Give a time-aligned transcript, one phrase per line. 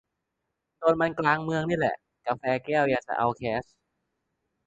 [0.77, 1.95] โดนมันกลางเมืองนี่แหละ
[2.25, 3.65] กาแฟแก้ว ยังจะเอาแคช